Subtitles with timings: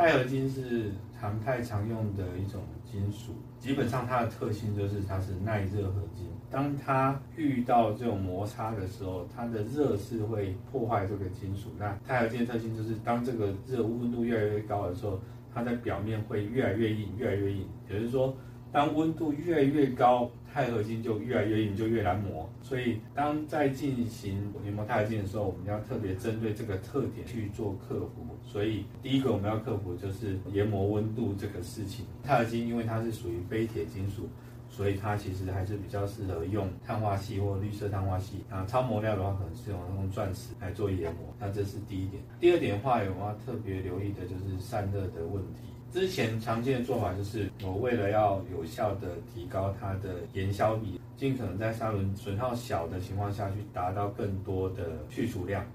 [0.00, 0.90] 钛合金是
[1.20, 6.26] 常态常用的一种金属，基本上它的特性就是它是耐热合金。
[6.50, 11.68] 当它遇到这种摩擦的时候，它的热是会破坏这个金属。
[11.78, 15.20] 那钛合金的特性就是，当这个热温度越来越高的时候，
[15.54, 17.68] 它在表面会越来越硬，越来越硬。
[17.90, 18.34] 也就是说，
[18.72, 22.48] 当温度越来越高，钛合金就越来越硬，就越难磨。
[22.62, 28.26] 所以，当在进行研磨钛合金的时候，我们要特别针对这个特点去做克服。
[28.42, 32.06] 所以，第一个我们要克服就是研磨温度这个事情。
[32.22, 34.28] 钛合金因为它是属于非铁金属，
[34.70, 38.44] 所以它其实还是比较适合用碳化系或绿色碳化系。
[38.48, 41.24] 那超磨料的话，可能是用用钻石来做研磨。
[41.38, 42.22] 那这是第一点。
[42.38, 45.62] 第二点的话，我们要特别留意的就是散热的问题。
[45.92, 55.66] 之前常见的做法就是，我为了要有效的提高它的燃消比，尽可能在砂轮损耗小的情况下去达到更多的去除量。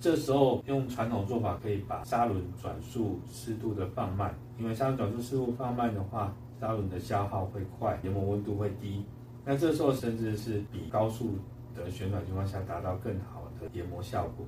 [0.00, 9.04] 这时候用传统做法可以把砂轮转速适度的放慢，因为砂轮转速适度放慢的话，砂轮的消耗会快，研磨温度会低。
[9.44, 11.32] 那这时候甚至是比高速
[11.74, 14.46] 的旋转情况下达到更好的研磨效果。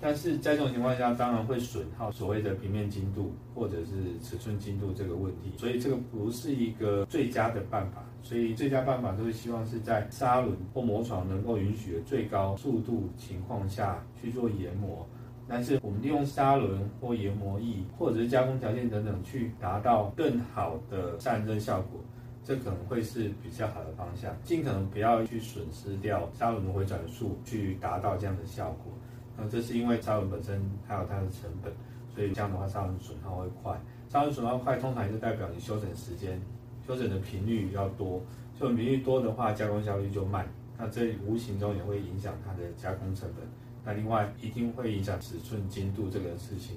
[0.00, 8.04] 但是在这种情况下，当然会损耗所谓的平面精度或者是尺寸精度这个问题，所以这个不是一个最佳的办法。
[8.22, 15.04] 所以最佳办法都是希望是在砂轮或磨床能够允许的最高速度情况下去做研磨。
[15.48, 22.00] 但是我们利用砂轮或研磨液或者是加工条件等等去达到更好的散热效果，
[22.42, 24.34] 这可能会是比较好的方向。
[24.42, 28.92] 尽可能不要去损失掉砂轮的回转数，去达到这样的效果。
[29.36, 31.72] 那这是因为砂轮本身还有它的成本，
[32.12, 33.78] 所以这样的话砂轮损耗会快。
[34.08, 36.40] 砂轮损耗快，通常就代表你修整时间、
[36.86, 38.20] 修整的频率要多。
[38.58, 40.48] 修整频率多的话，加工效率就慢。
[40.78, 43.46] 那这无形中也会影响它的加工成本。
[43.86, 46.76] 那另外一定会影响尺寸精度这个事情，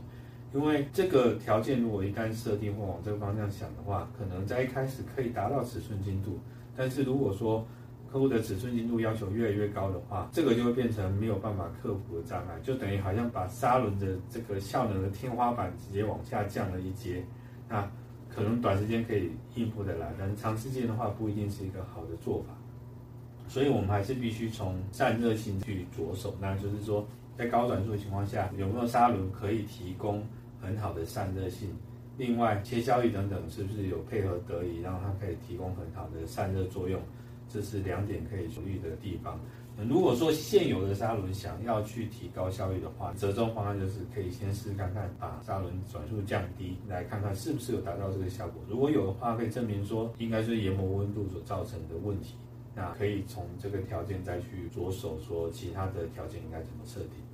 [0.53, 6.37] 因为这个条件如果一旦设定或往这个方向想的话，可能在一开始可以达到尺寸精度，
[6.77, 7.67] 但是如果说
[8.11, 17.23] 客户的尺寸精度要求越来越高的话，这个就会变成没有办法克服的障碍，就等于好像把砂轮的这个效能的天花板直接往下降了一阶。
[17.67, 17.89] 那
[18.29, 22.55] 可能短时间可以应付得来，但长时间的话不一定是一个好的做法。
[23.49, 27.05] 所以我们还是必须从散热性去着手，那就是说
[27.35, 30.23] 在高转速的情况下，有没有砂轮可以提供
[30.61, 31.75] 很好的散热性？
[32.15, 37.01] 另外切削仪等等是不是有配合得宜，让它可以提供很好的散热作用？
[37.51, 39.39] 这是两点可以注意的地方。
[39.87, 48.61] 如果说现有的砂轮想要去提高效率的话，折中方案就是可以先试看看，把砂轮转速降低，来看看是不是有达到这个效果。
[48.67, 52.35] 如果有的话，可以证明说应该是研磨温度所造成的问题。
[52.75, 57.29] 那可以从这个条件再去着手说其他的条件应该怎么设定。